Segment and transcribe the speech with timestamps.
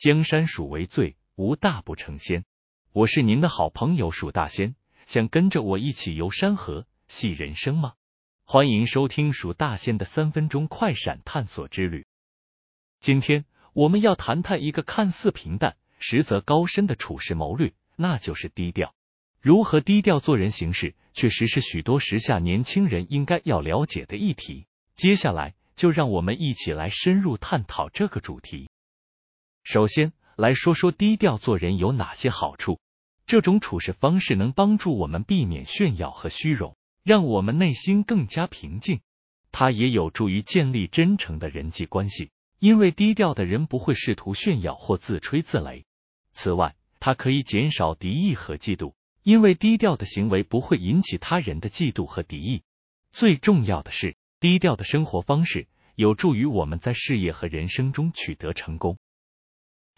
[0.00, 2.46] 江山属为最，无大不成仙。
[2.90, 7.92] 我是您的好朋友蜀大仙，想跟着我一起游山河、戏人生吗？
[8.46, 12.06] 欢迎收听蜀大仙的三分钟快闪探索之旅。
[12.98, 13.44] 今天
[13.74, 18.94] 我们要谈谈一个看似平淡，实则高深的处世谋略，那就是低调。
[19.42, 24.66] 如何低调做人行事，确实是许多时下年轻人应该要了解的议题。
[24.94, 28.70] 接下来就让我们一起来深入探讨这个主题。
[29.72, 32.80] 首先来说说低调做人有哪些好处。
[33.24, 38.98] 这种处事方式能帮助我们避免炫耀和虚荣，让我们内心更加平静。
[39.52, 45.84] 它也有助于建立真诚的人际关系，因为低调的人不会试图炫耀或自吹自擂。
[46.32, 52.64] 此外，它可以减少敌意和嫉妒，因为低调的行为不会引起他人的嫉妒和敌意。
[53.12, 58.98] 最重要的是，低调的生活方式有助于我们在事业和人生中取得成功。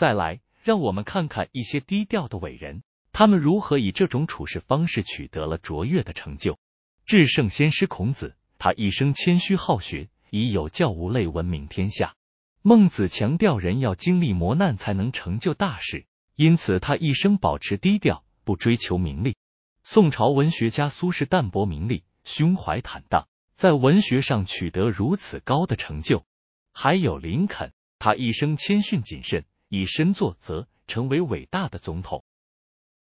[0.00, 2.82] 再来，让我们看看一些低调的伟人，
[3.12, 6.58] 他们如何以这种处事方式取得了卓越的成就。
[7.04, 12.14] 至圣先师孔子，他一生谦虚好学，以有教无类闻名天下。
[12.62, 19.36] 孟子强调人要经历磨难才能成就大事，因此他一生保持低调，不追求名利。
[19.84, 26.24] 宋朝文学家苏轼淡泊名利，胸怀坦荡，在文学上取得如此高的成就。
[26.72, 29.44] 还有林肯，他一生谦逊谨慎。
[29.70, 32.24] 以身作则，成为伟大的总统。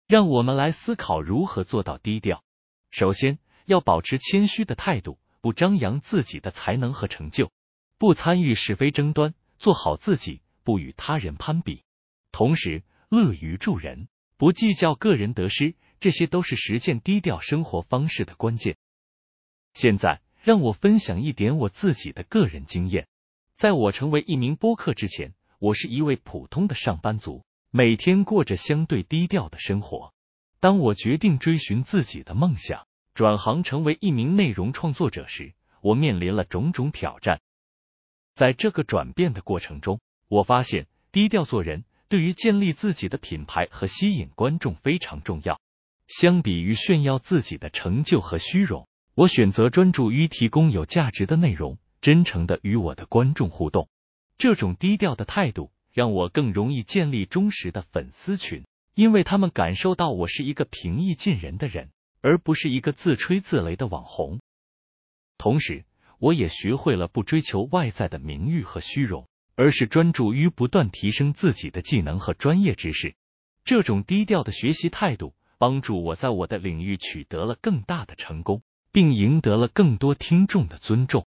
[0.06, 2.44] 让我们来思考如何做到低调。
[2.90, 7.50] 首先，要保持谦虚的态度，不张扬自己的才能和成就，
[7.96, 11.82] 不参与是非争端，做好自己，不与他人攀比。
[12.30, 18.76] 同时，乐于助人，不计较个人得失，这些都是实践低调生活方式的关键。
[19.72, 23.08] 现在，让我分享一点我自己的个人经验。
[23.54, 25.32] 在我成为一名播客之前。
[25.60, 30.14] 我是一位普通的上班族，每天过着相对低调的生活。
[30.58, 35.52] 当我决定追寻自己的梦想，转行成为一名内容创作者时，
[35.82, 37.42] 我面临了种种挑战。
[38.34, 45.60] 在这个转变的过程中，我发现低调做人对于建立自己的品牌和吸引观众非常重要。
[46.06, 53.90] 相比于炫耀自己的成就和虚荣，我选择专注于提供有价值的内容，真诚的与我的观众互动。
[54.40, 58.64] 这种低调的态度让我更容易建立忠实的粉丝群，
[58.94, 61.90] 因为他们感受到我是一个平易近人的人，
[62.22, 64.40] 而不是一个自吹自擂的网红。
[65.36, 65.84] 同时，
[66.18, 73.16] 我也学会了不追求外在的名誉和虚荣，而是专注于不断提升自己的技能和专业知识。
[73.62, 81.26] 这种低调的学习态度帮助我在我的领域取得了更大的成功，并赢得了更多听众的尊重。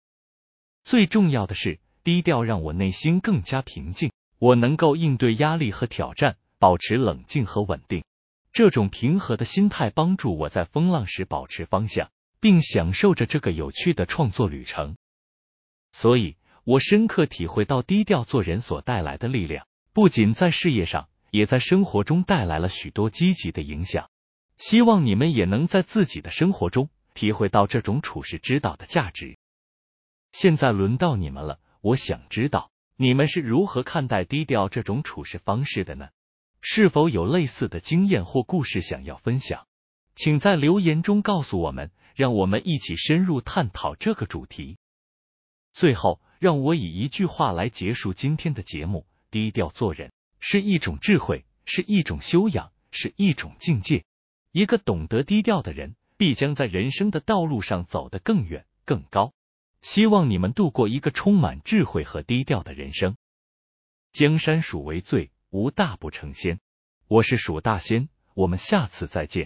[0.83, 1.81] 最重要的是。
[2.05, 8.05] 低调让我内心更加平静，我能够应对压力和挑战，保持冷静和稳定。
[8.53, 12.11] 这种平和的心态帮助我在风浪时保持方向，
[12.41, 14.99] 并享受着这个有趣的创作旅程。
[15.93, 24.11] 所以，我深刻体会到低调做人所带来的力量，不仅在事业上，也在生活中带来了许多积极的影响。
[24.59, 29.39] 希望你们也能在自己的生活中体会到这种处世之道的价值。
[30.33, 31.61] 现在轮到你们了。
[31.85, 36.09] 我想知道你们是如何看待低调这种处事方式的呢？
[36.63, 39.67] 是否有类似的经验或故事想要分享？
[40.15, 44.79] 请在留言中告诉我们，让我们一起深入探讨这个主题。
[45.75, 54.07] 最后，让我以一句话来结束今天的节目：低调做人是一种智慧，是一种修养，是一种境界。
[54.53, 59.35] 一个懂得低调的人，必将在人生的道路上走得更远、更高。
[59.85, 63.19] 希望你们度过一个充满智慧和低调的人生。
[64.13, 66.59] 江山属为最，无大不成仙。
[67.07, 69.43] 我是蜀大仙，我们下次再见。